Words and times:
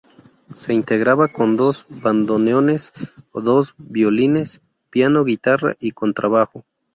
Se 0.55 0.73
integraba 0.73 1.27
con 1.27 1.55
dos 1.57 1.85
bandoneones, 1.87 2.91
dos 3.35 3.75
violines, 3.77 4.59
piano, 4.89 5.23
guitarra 5.23 5.77
y 5.79 5.91
contrabajo. 5.91 6.65